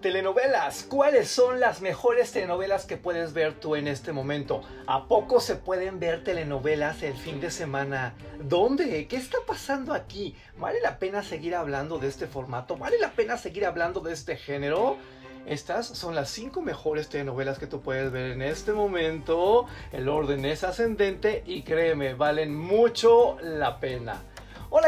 Telenovelas. 0.00 0.86
¿Cuáles 0.88 1.28
son 1.28 1.60
las 1.60 1.82
mejores 1.82 2.32
telenovelas 2.32 2.86
que 2.86 2.96
puedes 2.96 3.34
ver 3.34 3.52
tú 3.52 3.76
en 3.76 3.86
este 3.86 4.12
momento? 4.12 4.62
¿A 4.86 5.06
poco 5.06 5.40
se 5.40 5.56
pueden 5.56 6.00
ver 6.00 6.24
telenovelas 6.24 7.02
el 7.02 7.12
fin 7.12 7.38
de 7.38 7.50
semana? 7.50 8.14
¿Dónde? 8.38 9.06
¿Qué 9.08 9.16
está 9.16 9.36
pasando 9.46 9.92
aquí? 9.92 10.34
¿Vale 10.56 10.80
la 10.80 10.98
pena 10.98 11.22
seguir 11.22 11.54
hablando 11.54 11.98
de 11.98 12.08
este 12.08 12.26
formato? 12.26 12.78
¿Vale 12.78 12.98
la 12.98 13.10
pena 13.10 13.36
seguir 13.36 13.66
hablando 13.66 14.00
de 14.00 14.14
este 14.14 14.36
género? 14.36 14.96
Estas 15.44 15.86
son 15.86 16.14
las 16.14 16.30
cinco 16.30 16.62
mejores 16.62 17.10
telenovelas 17.10 17.58
que 17.58 17.66
tú 17.66 17.82
puedes 17.82 18.10
ver 18.10 18.30
en 18.30 18.40
este 18.40 18.72
momento. 18.72 19.66
El 19.92 20.08
orden 20.08 20.46
es 20.46 20.64
ascendente 20.64 21.42
y 21.44 21.62
créeme, 21.62 22.14
valen 22.14 22.56
mucho 22.56 23.36
la 23.42 23.78
pena. 23.80 24.22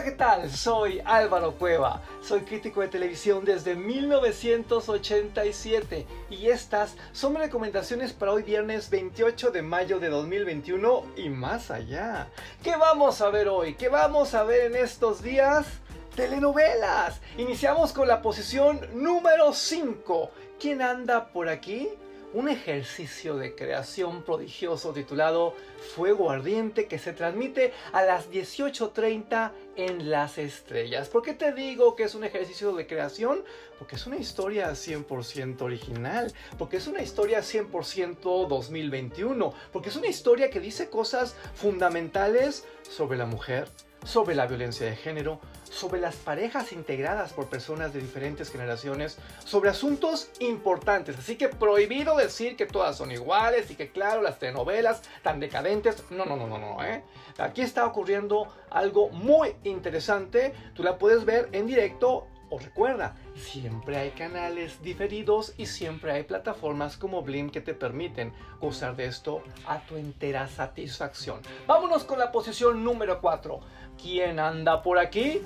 ¿Qué 0.03 0.11
tal? 0.11 0.51
Soy 0.51 1.01
Álvaro 1.05 1.53
Cueva. 1.53 2.03
Soy 2.23 2.41
crítico 2.41 2.81
de 2.81 2.89
televisión 2.89 3.45
desde 3.45 3.77
1987 3.77 6.07
y 6.29 6.49
estas 6.49 6.97
son 7.13 7.37
recomendaciones 7.37 8.13
para 8.13 8.33
hoy 8.33 8.43
viernes 8.43 8.91
28 8.91 9.53
de 9.53 9.63
mayo 9.63 10.01
de 10.01 10.09
2021 10.09 11.05
y 11.17 11.29
más 11.29 11.71
allá. 11.71 12.27
¿Qué 12.65 12.75
vamos 12.75 13.21
a 13.21 13.31
ver 13.31 13.47
hoy? 13.49 13.75
¿Qué 13.75 13.89
vamos 13.89 14.35
a 14.35 14.43
ver 14.43 14.73
en 14.73 14.79
estos 14.83 15.23
días? 15.23 15.69
Telenovelas. 16.17 17.21
Iniciamos 17.39 17.93
con 17.93 18.09
la 18.09 18.23
posición 18.23 18.81
número 18.95 19.53
5. 19.53 20.33
¿Quién 20.59 20.83
anda 20.83 21.29
por 21.29 21.49
aquí? 21.49 21.89
Un 22.35 22.49
ejercicio 22.49 23.37
de 23.37 23.55
creación 23.55 24.23
prodigioso 24.23 24.93
titulado 24.93 25.55
Fuego 25.95 26.31
Ardiente 26.31 26.87
que 26.87 26.99
se 26.99 27.13
transmite 27.13 27.73
a 27.93 28.03
las 28.03 28.31
18.30 28.31 29.53
en 29.77 30.11
las 30.11 30.39
estrellas. 30.39 31.09
¿Por 31.09 31.23
qué 31.23 31.35
te 31.35 31.53
digo 31.53 31.97
que 31.97 32.05
es 32.05 32.15
un 32.15 32.25
ejercicio 32.25 32.75
de 32.75 32.87
creación? 32.87 33.45
Porque 33.79 33.97
es 33.97 34.07
una 34.07 34.17
historia 34.17 34.71
100% 34.71 35.61
original, 35.63 36.33
porque 36.59 36.77
es 36.77 36.87
una 36.87 37.03
historia 37.03 37.41
100% 37.41 38.49
2021, 38.49 39.55
porque 39.73 39.89
es 39.89 39.97
una 39.97 40.09
historia 40.09 40.51
que 40.51 40.61
dice 40.61 40.89
cosas 40.89 41.35
fundamentales 41.55 42.65
sobre 42.89 43.19
la 43.19 43.27
mujer, 43.27 43.69
sobre 44.05 44.35
la 44.35 44.47
violencia 44.47 44.87
de 44.87 44.97
género, 44.97 45.41
sobre 45.65 46.01
las 46.01 46.17
parejas 46.17 46.73
integradas 46.73 47.33
por 47.33 47.49
personas 47.49 47.93
de 47.93 48.01
diferentes 48.01 48.51
generaciones, 48.51 49.19
sobre 49.45 49.71
asuntos 49.71 50.31
importantes. 50.41 51.19
Así 51.19 51.37
que 51.37 51.49
prohibido 51.49 52.17
decir 52.17 52.57
que 52.57 52.67
todas 52.67 52.97
son 52.97 53.11
iguales 53.11 53.71
y 53.71 53.75
que 53.75 53.91
claro, 53.91 54.23
las 54.23 54.39
telenovelas 54.39 55.03
tan 55.23 55.41
decadentes. 55.41 56.05
No, 56.11 56.25
no, 56.25 56.37
no, 56.37 56.47
no, 56.47 56.59
no. 56.59 56.85
¿eh? 56.85 57.03
Aquí 57.39 57.63
está 57.63 57.87
ocurriendo 57.87 58.49
algo 58.71 59.09
muy 59.11 59.55
interesante. 59.65 60.53
Tú 60.75 60.83
la 60.83 60.99
puedes 60.99 61.25
ver 61.25 61.49
en 61.53 61.67
directo 61.67 62.27
o 62.53 62.59
recuerda, 62.59 63.17
siempre 63.35 63.97
hay 63.97 64.11
canales 64.11 64.83
diferidos 64.83 65.55
y 65.57 65.65
siempre 65.65 66.13
hay 66.13 66.25
plataformas 66.25 66.99
como 66.99 67.23
Blim 67.23 67.49
que 67.49 67.63
te 67.63 67.73
permiten 67.73 68.35
gozar 68.61 68.95
de 68.95 69.07
esto 69.07 69.43
a 69.67 69.81
tu 69.87 69.97
entera 69.97 70.47
satisfacción. 70.49 71.41
Vámonos 71.67 72.05
con 72.05 72.19
la 72.19 72.31
posición 72.31 72.85
número 72.85 73.23
4. 73.23 73.59
¿Quién 74.01 74.39
anda 74.39 74.83
por 74.83 74.99
aquí? 74.99 75.41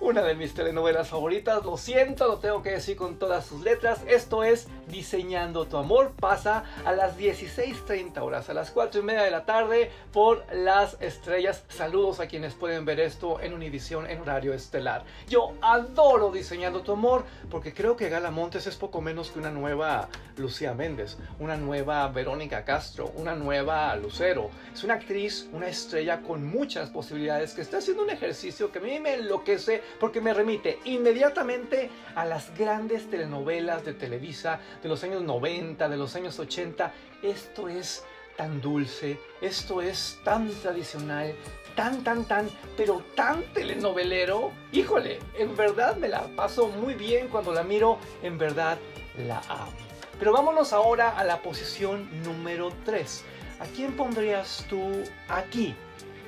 Una 0.00 0.22
de 0.22 0.34
mis 0.34 0.54
telenovelas 0.54 1.08
favoritas, 1.08 1.64
lo 1.64 1.76
siento, 1.76 2.26
lo 2.26 2.38
tengo 2.38 2.62
que 2.62 2.70
decir 2.70 2.96
con 2.96 3.18
todas 3.18 3.44
sus 3.44 3.62
letras, 3.62 4.00
esto 4.06 4.42
es 4.44 4.66
Diseñando 4.88 5.66
tu 5.66 5.76
Amor, 5.76 6.12
pasa 6.18 6.64
a 6.84 6.92
las 6.92 7.16
16.30 7.18 8.18
horas, 8.20 8.48
a 8.48 8.54
las 8.54 8.70
4 8.70 9.00
y 9.00 9.04
media 9.04 9.22
de 9.22 9.30
la 9.30 9.44
tarde 9.44 9.90
por 10.12 10.44
las 10.52 10.96
estrellas. 11.00 11.64
Saludos 11.68 12.18
a 12.18 12.26
quienes 12.26 12.54
pueden 12.54 12.84
ver 12.84 12.98
esto 12.98 13.40
en 13.40 13.52
Univisión 13.52 14.10
en 14.10 14.20
horario 14.20 14.52
estelar. 14.52 15.04
Yo 15.28 15.52
adoro 15.62 16.32
Diseñando 16.32 16.80
tu 16.80 16.92
Amor 16.92 17.24
porque 17.50 17.72
creo 17.72 17.96
que 17.96 18.08
Gala 18.08 18.30
Montes 18.30 18.66
es 18.66 18.76
poco 18.76 19.00
menos 19.00 19.30
que 19.30 19.38
una 19.38 19.50
nueva 19.50 20.08
Lucía 20.36 20.74
Méndez, 20.74 21.18
una 21.38 21.56
nueva 21.56 22.08
Verónica 22.08 22.64
Castro, 22.64 23.12
una 23.16 23.34
nueva 23.34 23.94
Lucero. 23.96 24.50
Es 24.72 24.82
una 24.82 24.94
actriz, 24.94 25.48
una 25.52 25.68
estrella 25.68 26.22
con 26.22 26.44
muchas 26.46 26.90
posibilidades 26.90 27.54
que 27.54 27.62
está 27.62 27.78
haciendo 27.78 28.02
un 28.02 28.10
ejercicio 28.10 28.72
que 28.72 28.78
a 28.78 28.82
mí 28.82 28.98
me 28.98 29.14
enloquece 29.14 29.82
porque 29.98 30.20
me 30.20 30.34
remite 30.34 30.78
inmediatamente 30.84 31.90
a 32.14 32.24
las 32.24 32.56
grandes 32.56 33.08
telenovelas 33.10 33.84
de 33.84 33.94
Televisa 33.94 34.60
de 34.82 34.88
los 34.88 35.02
años 35.04 35.22
90, 35.22 35.88
de 35.88 35.96
los 35.96 36.14
años 36.16 36.38
80. 36.38 36.92
Esto 37.22 37.68
es 37.68 38.04
tan 38.36 38.60
dulce, 38.60 39.18
esto 39.40 39.82
es 39.82 40.18
tan 40.24 40.48
tradicional, 40.48 41.34
tan, 41.74 42.02
tan, 42.02 42.24
tan, 42.24 42.48
pero 42.76 43.02
tan 43.14 43.42
telenovelero. 43.52 44.52
Híjole, 44.72 45.18
en 45.38 45.56
verdad 45.56 45.96
me 45.96 46.08
la 46.08 46.22
paso 46.36 46.68
muy 46.68 46.94
bien 46.94 47.28
cuando 47.28 47.52
la 47.52 47.62
miro, 47.62 47.98
en 48.22 48.38
verdad 48.38 48.78
la 49.26 49.40
amo. 49.48 49.72
Pero 50.18 50.32
vámonos 50.32 50.72
ahora 50.72 51.18
a 51.18 51.24
la 51.24 51.40
posición 51.42 52.08
número 52.22 52.72
3. 52.84 53.24
¿A 53.60 53.64
quién 53.64 53.92
pondrías 53.92 54.66
tú 54.68 55.02
aquí? 55.28 55.74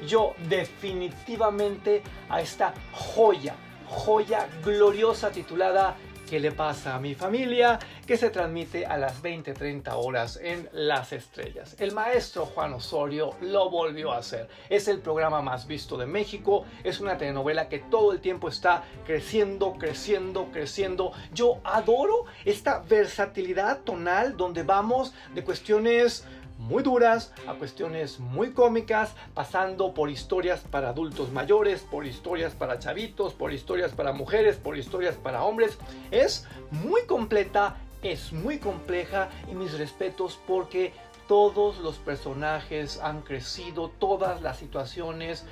Yo 0.07 0.35
definitivamente 0.49 2.03
a 2.29 2.41
esta 2.41 2.75
joya, 2.93 3.55
joya 3.87 4.49
gloriosa 4.65 5.31
titulada 5.31 5.97
¿Qué 6.33 6.41
le 6.41 6.51
pasa 6.51 6.95
a 6.95 6.99
mi 6.99 7.15
familia? 7.15 7.79
que 8.07 8.17
se 8.17 8.31
transmite 8.31 8.87
a 8.87 8.97
las 8.97 9.23
20-30 9.23 9.93
horas 9.95 10.41
en 10.43 10.67
Las 10.73 11.13
Estrellas. 11.13 11.77
El 11.79 11.93
maestro 11.93 12.47
Juan 12.47 12.73
Osorio 12.73 13.37
lo 13.43 13.69
volvió 13.69 14.13
a 14.13 14.17
hacer. 14.17 14.49
Es 14.71 14.89
el 14.89 15.01
programa 15.01 15.43
más 15.43 15.67
visto 15.67 15.99
de 15.99 16.07
México. 16.07 16.65
Es 16.85 17.01
una 17.01 17.19
telenovela 17.19 17.69
que 17.69 17.81
todo 17.81 18.13
el 18.13 18.21
tiempo 18.21 18.49
está 18.49 18.83
creciendo, 19.05 19.75
creciendo, 19.79 20.49
creciendo. 20.51 21.13
Yo 21.35 21.61
adoro 21.65 22.25
esta 22.47 22.79
versatilidad 22.79 23.81
tonal 23.81 24.35
donde 24.35 24.63
vamos 24.63 25.13
de 25.35 25.45
cuestiones 25.45 26.25
muy 26.63 26.83
duras 26.83 27.33
a 27.47 27.55
cuestiones 27.55 28.21
muy 28.21 28.53
cómicas, 28.53 29.15
pasando 29.35 29.95
por 29.95 30.11
historias 30.11 30.61
para 30.61 30.91
adultos 30.91 31.33
mayores, 31.33 31.83
por 31.83 32.07
historias 32.07 32.55
para 32.55 32.79
chavitos, 32.79 33.35
por 33.35 33.53
historias 33.53 33.93
para 33.93 34.13
mujeres, 34.13 34.57
por 34.57 34.79
historias 34.79 35.17
para 35.17 35.43
hombres. 35.43 35.77
Es 36.11 36.47
muy 36.71 37.03
completa, 37.07 37.77
es 38.03 38.33
muy 38.33 38.59
compleja 38.59 39.29
y 39.51 39.55
mis 39.55 39.77
respetos 39.77 40.39
porque 40.47 40.93
todos 41.27 41.79
los 41.79 41.97
personajes 41.97 43.01
han 43.03 43.23
crecido, 43.23 43.89
todas 43.99 44.41
las 44.41 44.59
situaciones 44.59 45.45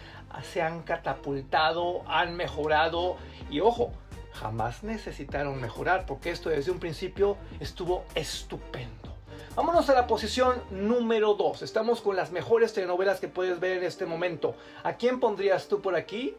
se 0.42 0.62
han 0.62 0.82
catapultado, 0.82 2.02
han 2.06 2.36
mejorado 2.36 3.16
y 3.50 3.60
ojo, 3.60 3.92
jamás 4.32 4.84
necesitaron 4.84 5.60
mejorar 5.60 6.06
porque 6.06 6.30
esto 6.30 6.50
desde 6.50 6.70
un 6.70 6.78
principio 6.78 7.36
estuvo 7.58 8.04
estupendo. 8.14 9.09
Vámonos 9.56 9.90
a 9.90 9.94
la 9.94 10.06
posición 10.06 10.62
número 10.70 11.34
2. 11.34 11.62
Estamos 11.62 12.00
con 12.00 12.14
las 12.14 12.30
mejores 12.30 12.72
telenovelas 12.72 13.18
que 13.18 13.26
puedes 13.26 13.58
ver 13.58 13.78
en 13.78 13.84
este 13.84 14.06
momento. 14.06 14.54
¿A 14.84 14.94
quién 14.94 15.18
pondrías 15.18 15.66
tú 15.66 15.80
por 15.80 15.96
aquí? 15.96 16.36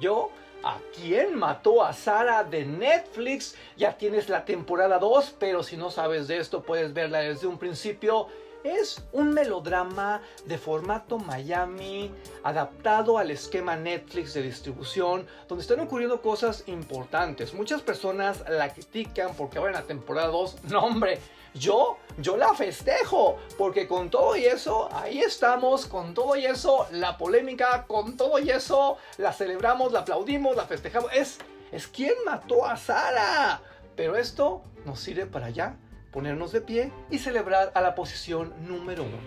Yo. 0.00 0.30
¿A 0.64 0.78
quién 0.96 1.38
mató 1.38 1.84
a 1.84 1.92
Sara 1.92 2.42
de 2.42 2.64
Netflix? 2.64 3.54
Ya 3.76 3.98
tienes 3.98 4.30
la 4.30 4.46
temporada 4.46 4.98
2, 4.98 5.36
pero 5.38 5.62
si 5.62 5.76
no 5.76 5.90
sabes 5.90 6.28
de 6.28 6.38
esto 6.38 6.62
puedes 6.62 6.94
verla 6.94 7.18
desde 7.18 7.46
un 7.46 7.58
principio. 7.58 8.26
Es 8.66 9.00
un 9.12 9.32
melodrama 9.32 10.20
de 10.44 10.58
formato 10.58 11.18
Miami, 11.18 12.12
adaptado 12.42 13.16
al 13.16 13.30
esquema 13.30 13.76
Netflix 13.76 14.34
de 14.34 14.42
distribución, 14.42 15.24
donde 15.46 15.62
están 15.62 15.78
ocurriendo 15.78 16.20
cosas 16.20 16.64
importantes. 16.66 17.54
Muchas 17.54 17.80
personas 17.80 18.42
la 18.48 18.74
critican 18.74 19.36
porque 19.36 19.58
ahora 19.58 19.70
en 19.70 19.76
la 19.76 19.86
temporada 19.86 20.26
2, 20.26 20.64
no 20.64 20.80
hombre, 20.80 21.20
yo, 21.54 21.98
yo 22.18 22.36
la 22.36 22.54
festejo, 22.54 23.36
porque 23.56 23.86
con 23.86 24.10
todo 24.10 24.34
y 24.34 24.46
eso, 24.46 24.88
ahí 24.92 25.20
estamos, 25.20 25.86
con 25.86 26.12
todo 26.12 26.34
y 26.34 26.46
eso, 26.46 26.88
la 26.90 27.16
polémica, 27.16 27.86
con 27.86 28.16
todo 28.16 28.40
y 28.40 28.50
eso, 28.50 28.96
la 29.16 29.32
celebramos, 29.32 29.92
la 29.92 30.00
aplaudimos, 30.00 30.56
la 30.56 30.66
festejamos. 30.66 31.12
Es, 31.14 31.38
es 31.70 31.86
quien 31.86 32.14
mató 32.24 32.66
a 32.66 32.76
Sara. 32.76 33.62
Pero 33.94 34.16
esto 34.16 34.62
nos 34.84 34.98
sirve 34.98 35.24
para 35.24 35.50
ya 35.50 35.78
ponernos 36.16 36.50
de 36.50 36.62
pie 36.62 36.90
y 37.10 37.18
celebrar 37.18 37.72
a 37.74 37.82
la 37.82 37.94
posición 37.94 38.54
número 38.66 39.02
uno. 39.02 39.18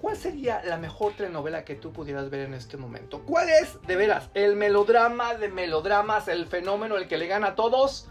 ¿Cuál 0.00 0.16
sería 0.16 0.64
la 0.64 0.76
mejor 0.78 1.12
telenovela 1.12 1.64
que 1.64 1.76
tú 1.76 1.92
pudieras 1.92 2.28
ver 2.28 2.40
en 2.40 2.54
este 2.54 2.76
momento? 2.76 3.20
¿Cuál 3.20 3.50
es, 3.50 3.80
de 3.86 3.94
veras, 3.94 4.30
el 4.34 4.56
melodrama 4.56 5.36
de 5.36 5.46
melodramas, 5.46 6.26
el 6.26 6.46
fenómeno, 6.46 6.96
el 6.96 7.06
que 7.06 7.18
le 7.18 7.28
gana 7.28 7.50
a 7.50 7.54
todos? 7.54 8.08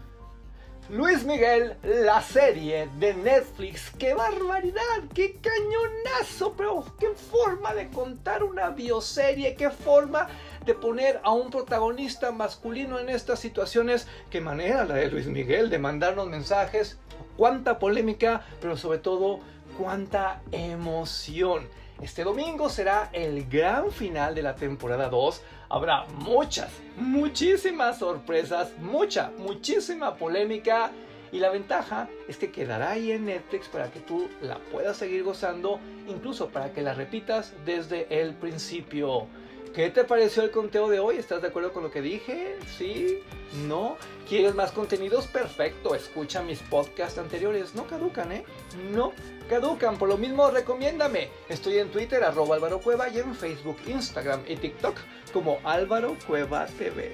Luis 0.88 1.24
Miguel, 1.24 1.76
la 1.82 2.22
serie 2.22 2.88
de 2.98 3.12
Netflix. 3.12 3.90
¡Qué 3.98 4.14
barbaridad! 4.14 4.80
¡Qué 5.14 5.38
cañonazo! 5.42 6.54
Pero 6.56 6.82
qué 6.98 7.08
forma 7.10 7.74
de 7.74 7.90
contar 7.90 8.42
una 8.42 8.70
bioserie, 8.70 9.54
qué 9.54 9.68
forma 9.68 10.28
de 10.64 10.72
poner 10.72 11.20
a 11.24 11.32
un 11.32 11.50
protagonista 11.50 12.32
masculino 12.32 12.98
en 12.98 13.10
estas 13.10 13.38
situaciones. 13.38 14.06
Qué 14.30 14.40
manera 14.40 14.84
la 14.84 14.94
de 14.94 15.10
Luis 15.10 15.26
Miguel 15.26 15.68
de 15.68 15.78
mandarnos 15.78 16.28
mensajes. 16.28 16.98
Cuánta 17.36 17.78
polémica, 17.78 18.42
pero 18.60 18.76
sobre 18.76 18.98
todo 18.98 19.40
cuánta 19.76 20.42
emoción. 20.52 21.68
Este 22.02 22.24
domingo 22.24 22.68
será 22.68 23.08
el 23.12 23.48
gran 23.48 23.90
final 23.90 24.34
de 24.34 24.42
la 24.42 24.56
temporada 24.56 25.08
2. 25.08 25.42
Habrá 25.68 26.04
muchas, 26.18 26.70
muchísimas 26.96 27.98
sorpresas, 27.98 28.72
mucha, 28.78 29.32
muchísima 29.38 30.16
polémica 30.16 30.90
Y 31.32 31.38
la 31.38 31.50
ventaja 31.50 32.08
es 32.28 32.36
que 32.36 32.52
quedará 32.52 32.90
ahí 32.92 33.10
en 33.10 33.24
Netflix 33.26 33.68
para 33.68 33.90
que 33.90 33.98
tú 33.98 34.28
la 34.40 34.58
puedas 34.70 34.96
seguir 34.96 35.24
gozando, 35.24 35.80
incluso 36.06 36.48
para 36.50 36.72
que 36.72 36.80
la 36.80 36.94
repitas 36.94 37.54
desde 37.64 38.06
el 38.20 38.34
principio. 38.34 39.26
¿Qué 39.74 39.90
te 39.90 40.04
pareció 40.04 40.44
el 40.44 40.52
conteo 40.52 40.88
de 40.88 41.00
hoy? 41.00 41.16
¿Estás 41.16 41.42
de 41.42 41.48
acuerdo 41.48 41.72
con 41.72 41.82
lo 41.82 41.90
que 41.90 42.00
dije? 42.00 42.56
¿Sí? 42.78 43.18
¿No? 43.66 43.96
¿Quieres 44.28 44.54
más 44.54 44.70
contenidos? 44.70 45.26
Perfecto, 45.26 45.96
escucha 45.96 46.42
mis 46.42 46.60
podcasts 46.60 47.18
anteriores. 47.18 47.74
No 47.74 47.84
caducan, 47.84 48.30
¿eh? 48.30 48.44
No 48.92 49.12
caducan. 49.50 49.98
Por 49.98 50.08
lo 50.08 50.16
mismo, 50.16 50.48
recomiéndame. 50.48 51.28
Estoy 51.48 51.78
en 51.78 51.90
Twitter, 51.90 52.22
arroba 52.22 52.54
Álvaro 52.54 52.78
Cueva, 52.80 53.08
y 53.08 53.18
en 53.18 53.34
Facebook, 53.34 53.78
Instagram 53.88 54.44
y 54.46 54.54
TikTok 54.54 54.96
como 55.32 55.58
Álvaro 55.64 56.16
Cueva 56.24 56.66
TV. 56.66 57.12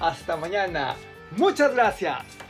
Hasta 0.00 0.36
mañana. 0.36 0.96
Muchas 1.36 1.72
gracias. 1.72 2.49